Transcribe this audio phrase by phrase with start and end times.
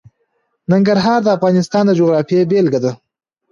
[0.71, 2.91] ننګرهار د افغانستان د جغرافیې بېلګه ده.